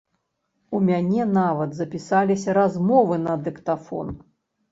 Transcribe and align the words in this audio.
У 0.77 0.79
мяне 0.85 1.25
нават 1.39 1.75
запісаліся 1.79 2.55
размовы 2.59 3.15
на 3.27 3.35
дыктафон. 3.49 4.07